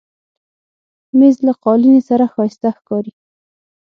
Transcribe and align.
مېز 1.17 1.35
له 1.47 1.53
قالینې 1.63 2.01
سره 2.09 2.25
ښایسته 2.33 2.69
ښکاري. 2.77 3.13